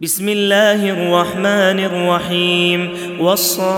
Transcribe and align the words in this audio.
بسم 0.00 0.28
الله 0.28 0.90
الرحمن 0.90 1.80
الرحيم. 1.84 2.90
والصافات 3.20 3.68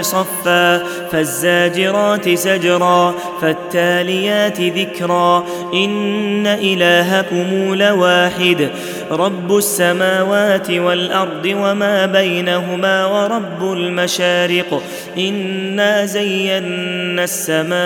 صفا 0.00 0.78
فالزاجرات 1.12 2.28
زجرا 2.28 3.14
فالتاليات 3.40 4.60
ذكرا. 4.60 5.44
إن 5.74 6.46
إلهكم 6.46 7.74
لواحد 7.74 8.70
رب 9.10 9.56
السماوات 9.56 10.70
والأرض 10.70 11.46
وما 11.46 12.06
بينهما 12.06 13.06
ورب 13.06 13.72
المشارق. 13.72 14.82
إنا 15.18 16.06
زينا 16.06 17.24
السماء 17.24 17.76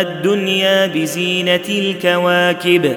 الدنيا 0.00 0.86
بزينة 0.86 1.68
الكواكب. 1.68 2.96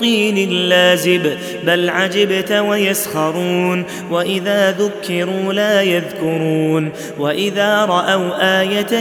طين 0.00 0.50
لازب 0.68 1.36
بل 1.66 1.88
عجبت 1.88 2.52
ويسخرون 2.52 3.84
وإذا 4.10 4.70
ذكروا 4.70 5.52
لا 5.52 5.82
يذكرون 5.82 6.90
وإذا 7.18 7.84
رأوا 7.84 8.60
آية 8.60 8.98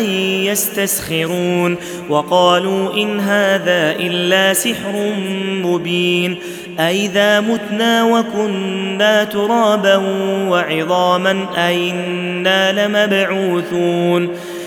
يستسخرون 0.51 1.75
وقالوا 2.09 2.93
إن 2.93 3.19
هذا 3.19 3.95
إلا 3.99 4.53
سحر 4.53 5.13
مبين. 5.63 6.37
أئذا 6.79 7.39
متنا 7.39 8.03
وكنا 8.03 9.23
ترابا 9.23 9.95
وعظاما 10.49 11.45
أئنا 11.57 12.87
لمبعوثون. 12.87 14.29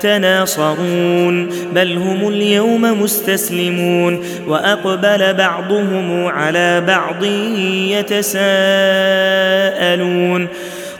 تناصرون 0.00 1.48
بل 1.74 1.96
هم 1.96 2.28
اليوم 2.28 3.02
مستسلمون. 3.02 4.20
وأقبل 4.48 5.34
بعضهم 5.34 6.26
على 6.26 6.80
بعض 6.80 7.24
يتساءلون. 7.90 10.48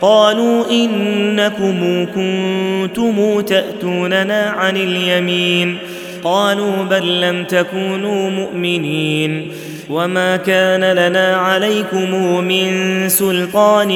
قالوا 0.00 0.70
إنكم 0.70 2.06
كنتم 2.14 3.40
تأتوننا 3.40 4.42
عن 4.42 4.76
اليمين. 4.76 5.78
قالوا 6.24 6.84
بل 6.90 7.20
لم 7.20 7.44
تكونوا 7.44 8.30
مؤمنين. 8.30 9.48
وما 9.90 10.36
كان 10.36 10.84
لنا 10.84 11.36
عليكم 11.36 12.40
من 12.44 12.68
سلطان 13.08 13.88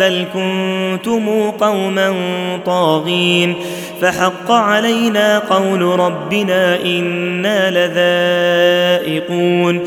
بل 0.00 0.26
كنتم 0.34 1.50
قوما 1.50 2.14
طاغين 2.66 3.54
فحق 4.00 4.50
علينا 4.50 5.38
قول 5.38 5.82
ربنا 5.82 6.82
أنا 6.84 7.70
لذائقون 9.06 9.80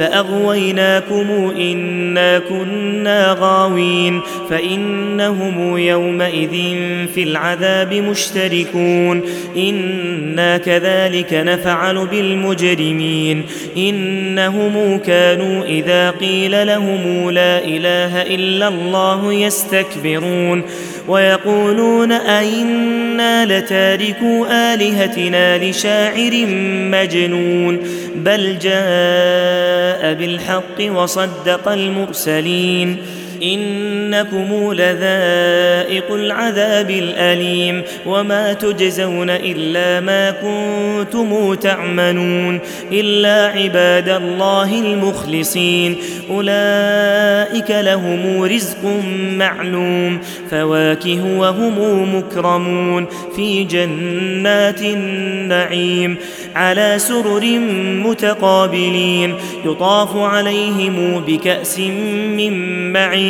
فأغويناكم 0.00 1.52
إنا 1.56 2.38
كنا 2.38 3.36
غاوين 3.40 4.20
فإنهم 4.50 5.78
يومئذ 5.78 6.50
في 7.14 7.22
العذاب 7.22 7.94
مشتركون 7.94 9.22
إنا 9.56 10.56
كذلك 10.56 11.34
نفعل 11.34 12.06
بالمجرمين 12.06 13.42
إنهم 13.76 14.98
كانوا 14.98 15.64
إذا 15.64 16.10
قيل 16.10 16.66
لهم 16.66 17.30
لا 17.30 17.64
إله 17.64 18.22
إلا 18.22 18.68
الله 18.68 19.32
يستكبرون 19.32 20.62
ويقولون 21.08 22.12
أئنا 22.12 23.58
لتاركوا 23.58 24.74
آلهتنا 24.74 25.58
لشاعر 25.58 26.46
مجنون 26.90 27.78
بل 28.16 28.58
جاء 28.58 29.89
بالحق 30.14 30.78
وصدق 30.80 31.68
المرسلين 31.68 32.98
إنكم 33.42 34.72
لذائق 34.72 36.12
العذاب 36.14 36.90
الأليم 36.90 37.82
وما 38.06 38.52
تجزون 38.52 39.30
إلا 39.30 40.00
ما 40.00 40.30
كنتم 40.30 41.54
تعملون 41.54 42.60
إلا 42.92 43.46
عباد 43.58 44.08
الله 44.08 44.80
المخلصين. 44.80 45.96
أولئك 46.30 47.70
لهم 47.70 48.42
رزق 48.42 49.02
معلوم 49.36 50.18
فواكه 50.50 51.36
وهم 51.38 52.16
مكرمون. 52.16 53.06
في 53.36 53.64
جنات 53.64 54.82
النعيم 54.82 56.16
على 56.54 56.94
سرر 56.98 57.44
متقابلين. 58.04 59.34
يطاف 59.64 60.16
عليهم 60.16 61.22
بكأس 61.26 61.78
من 61.78 62.52
معين. 62.92 63.29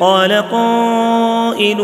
قال 0.00 0.32
قائل 0.32 1.76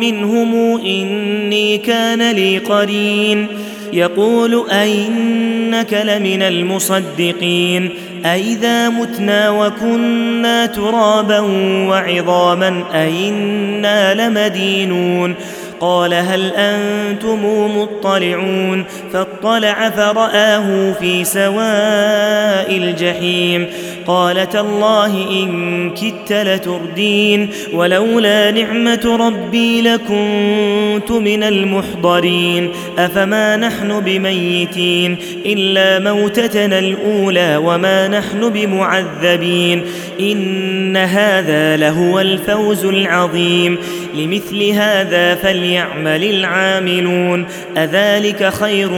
منهم 0.00 0.80
إني 0.80 1.78
كان 1.78 2.30
لي 2.30 2.58
قرين. 2.58 3.46
يقول 3.92 4.64
أئنك 4.70 5.94
لمن 5.94 6.42
المصدقين. 6.42 7.90
أئذا 8.26 8.88
متنا 8.88 9.50
وكنا 9.50 10.66
ترابا 10.66 11.40
وعظاما 11.88 12.84
أئنا 12.94 14.14
لمدينون. 14.14 15.34
قال 15.80 16.14
هل 16.14 16.52
أنتم 16.56 17.44
مطلعون؟ 17.78 18.84
فاطلع 19.12 19.90
فرآه 19.90 20.92
في 20.92 21.24
سواء 21.24 22.76
الجحيم. 22.76 23.66
قالت 24.06 24.56
الله 24.56 25.06
إن 25.30 25.90
كدت 25.90 26.32
لتردين 26.32 27.48
ولولا 27.72 28.50
نعمة 28.50 29.16
ربي 29.20 29.80
لكنت 29.80 31.10
من 31.10 31.42
المحضرين 31.42 32.70
أفما 32.98 33.56
نحن 33.56 34.00
بميتين 34.00 35.16
إلا 35.46 36.12
موتتنا 36.12 36.78
الأولى 36.78 37.56
وما 37.56 38.08
نحن 38.08 38.48
بمعذبين 38.48 39.82
إن 40.20 40.96
هذا 40.96 41.76
لهو 41.76 42.20
الفوز 42.20 42.84
العظيم 42.84 43.78
لمثل 44.14 44.64
هذا 44.64 45.34
فليعمل 45.34 46.24
العاملون 46.24 47.46
أذلك 47.76 48.52
خير 48.52 48.92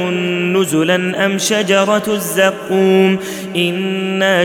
نزلا 0.54 1.26
أم 1.26 1.38
شجرة 1.38 2.02
الزقوم 2.08 3.18
إنا 3.56 4.44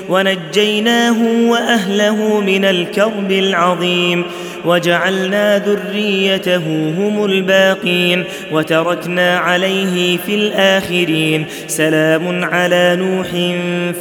ونجيناه 0.11 1.17
وأهله 1.51 2.39
من 2.39 2.65
الكرب 2.65 3.31
العظيم. 3.31 4.25
وجعلنا 4.65 5.59
ذريته 5.59 6.57
هم 6.97 7.25
الباقين 7.25 8.23
وتركنا 8.51 9.37
عليه 9.37 10.17
في 10.17 10.35
الآخرين 10.35 11.45
سلام 11.67 12.43
على 12.43 12.97
نوح 12.99 13.27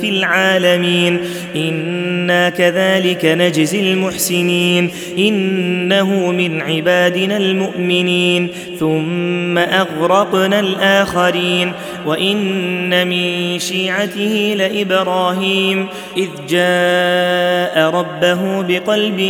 في 0.00 0.08
العالمين 0.08 1.20
إنا 1.56 2.48
كذلك 2.48 3.24
نجزي 3.24 3.92
المحسنين 3.92 4.90
إنه 5.18 6.32
من 6.32 6.60
عبادنا 6.60 7.36
المؤمنين 7.36 8.48
ثم 8.78 9.58
أغرقنا 9.58 10.60
الآخرين 10.60 11.72
وإن 12.06 13.08
من 13.08 13.58
شيعته 13.58 14.54
لإبراهيم 14.58 15.86
إذ 16.16 16.28
جاء 16.48 17.90
ربه 17.90 18.62
بقلب 18.62 19.20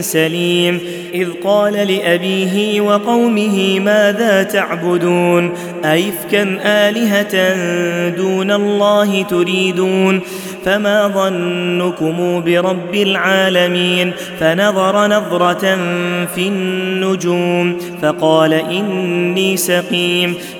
سليم 0.00 0.71
اذ 1.14 1.28
قال 1.44 1.72
لابيه 1.72 2.80
وقومه 2.80 3.80
ماذا 3.80 4.42
تعبدون 4.42 5.52
ايفكا 5.84 6.42
الهه 6.64 7.54
دون 8.08 8.50
الله 8.50 9.22
تريدون 9.22 10.20
فما 10.64 11.08
ظنكم 11.08 12.42
برب 12.44 12.94
العالمين 12.94 14.12
فنظر 14.40 15.06
نظره 15.06 15.76
في 16.34 16.48
النجوم 16.48 17.78
فقال 18.02 18.52
اني 18.52 19.56
سقيم 19.56 20.34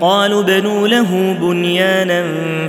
قالوا 0.00 0.42
بنوا 0.42 0.88
له 0.88 1.36
بنيانا 1.40 2.24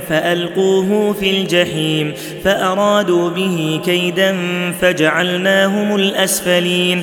فألقوه 0.08 1.12
في 1.12 1.30
الجحيم 1.30 2.12
فأرادوا 2.44 3.30
به 3.30 3.80
كيدا 3.84 4.36
فجعلناهم 4.80 5.96
الأسفلين 5.96 7.02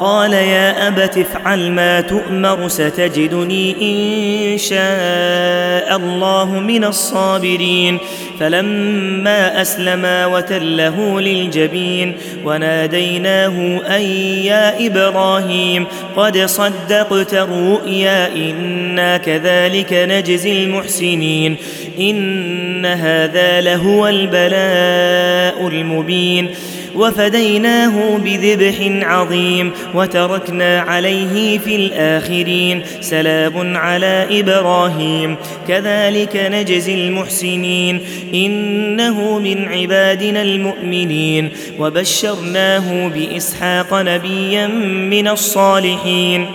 قال 0.00 0.32
يا 0.32 0.88
أبت 0.88 1.18
افعل 1.18 1.70
ما 1.70 2.00
تؤمر 2.00 2.68
ستجدني 2.68 3.76
إن 3.82 4.58
شاء 4.58 5.96
الله 5.96 6.60
من 6.60 6.84
الصابرين. 6.84 7.98
فلما 8.40 9.62
أسلما 9.62 10.26
وتله 10.26 11.20
للجبين 11.20 12.16
وناديناه 12.44 13.80
أن 13.96 14.00
يا 14.44 14.86
إبراهيم 14.86 15.86
قد 16.16 16.38
صدقت 16.38 17.34
الرؤيا 17.34 18.34
إنا 18.36 19.16
كذلك 19.16 19.92
نجزي 19.92 20.64
المحسنين. 20.64 21.56
إن 22.00 22.86
هذا 22.86 23.60
لهو 23.60 24.06
البلاء 24.08 25.68
المبين. 25.68 26.50
وفديناه 26.98 28.16
بذبح 28.16 29.06
عظيم 29.08 29.72
وتركنا 29.94 30.80
عليه 30.80 31.58
في 31.58 31.76
الآخرين 31.76 32.82
سلام 33.00 33.76
على 33.76 34.26
إبراهيم. 34.30 35.36
كذلك 35.68 36.36
نجزي 36.36 36.94
المحسنين. 36.94 38.00
إنه 38.34 39.38
من 39.38 39.68
عبادنا 39.68 40.42
المؤمنين. 40.42 41.48
وبشرناه 41.78 43.08
بإسحاق 43.08 43.94
نبيا 43.94 44.66
من 45.10 45.28
الصالحين. 45.28 46.46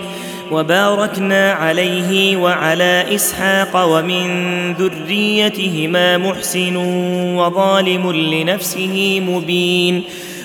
وباركنا 0.50 1.52
عليه 1.52 2.36
وعلى 2.36 3.04
إسحاق 3.14 3.84
ومن 3.84 4.26
ذريتهما 4.72 6.18
محسن 6.18 6.76
وظالم 7.36 8.12
لنفسه 8.12 9.20
مبين. 9.28 10.02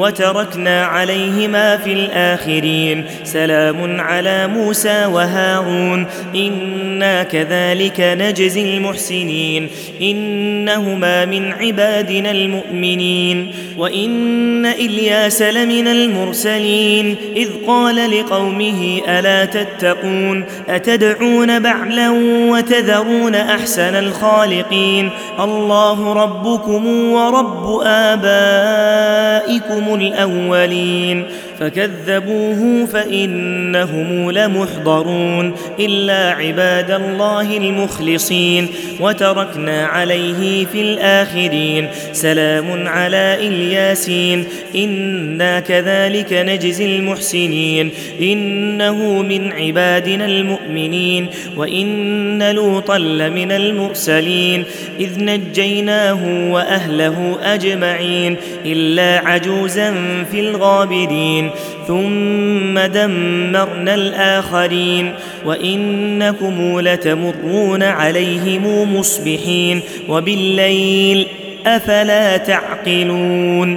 وتركنا 0.00 0.84
عليهما 0.84 1.76
في 1.76 1.92
الآخرين. 1.92 3.04
سلام 3.24 4.00
على 4.00 4.46
موسى 4.46 5.06
وهارون. 5.06 6.06
إنا 6.34 7.22
كذلك 7.22 8.00
نجزي 8.00 8.76
المحسنين. 8.76 9.68
إنهما 10.02 11.24
من 11.24 11.52
عبادنا 11.52 12.30
المؤمنين. 12.30 13.52
وإن 13.78 14.66
إلياس 14.66 15.42
لمن 15.42 15.88
المرسلين. 15.88 17.16
إذ 17.36 17.48
قال 17.66 18.20
لقومه 18.20 19.00
ألا 19.08 19.44
تتقون؟ 19.44 20.44
أتدعون 20.68 21.60
بعلا 21.60 22.10
وتذرون 22.50 23.34
أحسن 23.34 23.94
الخالقين؟ 23.94 25.10
الله 25.40 26.12
ربكم 26.12 27.12
ورب 27.12 27.80
آبائكم 27.84 29.89
الأولين 29.94 31.26
فكذبوه 31.60 32.86
فإنهم 32.86 34.30
لمحضرون 34.30 35.54
إلا 35.80 36.30
عباد 36.30 36.90
الله 36.90 37.56
المخلصين 37.56 38.68
وتركنا 39.00 39.86
عليه 39.86 40.66
في 40.66 40.80
الآخرين 40.80 41.88
سلام 42.12 42.88
على 42.88 43.36
إلياسين 43.40 44.44
إنا 44.76 45.60
كذلك 45.60 46.32
نجزي 46.32 46.96
المحسنين 46.96 47.90
إنه 48.20 49.22
من 49.22 49.52
عبادنا 49.52 50.26
المؤمنين 50.26 51.26
وإن 51.56 52.50
لوطا 52.54 52.98
لمن 52.98 53.52
المرسلين 53.52 54.64
إذ 55.00 55.24
نجيناه 55.24 56.50
وأهله 56.52 57.38
أجمعين 57.42 58.36
إلا 58.66 59.28
عجوزا 59.28 59.94
في 60.30 60.40
الغابرين 60.40 61.49
ثم 61.86 62.78
دمرنا 62.78 63.94
الآخرين 63.94 65.14
وإنكم 65.44 66.80
لتمرون 66.80 67.82
عليهم 67.82 68.96
مصبحين 68.96 69.80
وبالليل 70.08 71.26
أفلا 71.66 72.36
تعقلون 72.36 73.76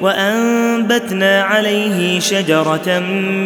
وأنبتنا 0.00 1.42
عليه 1.42 2.20
شجرة 2.20 2.98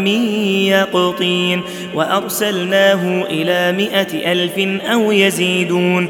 من 0.04 0.22
يقطين 0.66 1.62
وأرسلناه 1.94 3.24
إلى 3.30 3.72
مائه 3.72 4.32
ألف 4.32 4.82
أو 4.92 5.12
يزيدون 5.12 6.08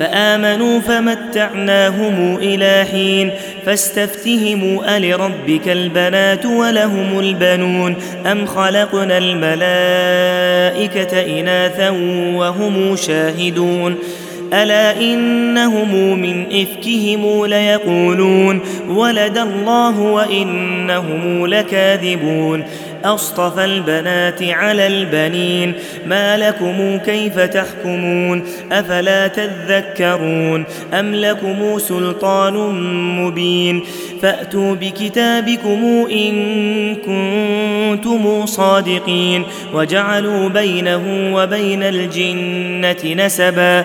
فآمنوا 0.00 0.80
فمتعناهم 0.80 2.36
إلى 2.36 2.86
حين 2.92 3.30
فاستفتهموا 3.66 4.96
ألربك 4.96 5.68
البنات 5.68 6.46
ولهم 6.46 7.18
البنون 7.18 7.96
أم 8.26 8.46
خلقنا 8.46 9.18
الملائكة 9.18 9.80
إناثا 11.40 11.90
وهم 12.36 12.96
شاهدون 12.96 13.96
ألا 14.52 15.00
إنهم 15.00 16.20
من 16.20 16.46
إفكهم 16.46 17.46
ليقولون 17.46 18.60
ولد 18.88 19.38
الله 19.38 20.00
وإنهم 20.00 21.46
لكاذبون 21.46 22.64
أصطفى 23.04 23.64
البنات 23.64 24.42
على 24.42 24.86
البنين 24.86 25.74
ما 26.06 26.36
لكم 26.36 26.98
كيف 26.98 27.38
تحكمون 27.38 28.44
أفلا 28.72 29.26
تذكرون 29.26 30.64
أم 30.92 31.14
لكم 31.14 31.78
سلطان 31.78 32.54
مبين 33.20 33.82
فأتوا 34.22 34.74
بكتابكم 34.74 36.06
إن 36.12 36.94
كنتم 36.94 38.46
صادقين 38.46 39.44
وجعلوا 39.74 40.48
بينه 40.48 41.34
وبين 41.34 41.82
الجنة 41.82 43.24
نسبا 43.24 43.84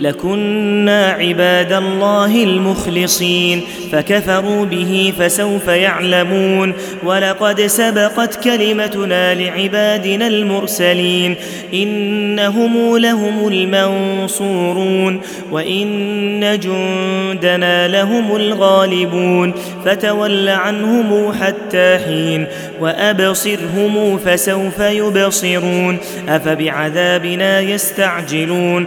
لكنا 0.00 1.10
عباد 1.10 1.72
الله 1.72 2.44
المخلصين 2.44 3.62
فكفروا 3.92 4.64
به 4.64 5.12
فسوف 5.18 5.68
يعلمون. 5.68 6.72
ولقد 7.04 7.60
سبقت 7.60 8.44
كلمتنا 8.44 9.34
لعبادنا 9.34 10.26
المرسلين 10.26 11.34
إنهم 11.74 12.96
لهم 12.96 13.48
المنصورون. 13.48 15.20
وإن 15.50 16.58
جندنا 16.62 17.88
لهم 17.88 18.36
الغالبون 18.36 19.52
فتول 19.84 20.48
عنهم 20.48 21.32
حتى 21.32 21.98
حين 22.06 22.46
وأبصرهم 22.80 24.18
فسوف 24.18 24.80
يبصرون. 24.80 25.98
أفبعذابنا 26.28 27.60
يستعجلون؟ 27.60 28.86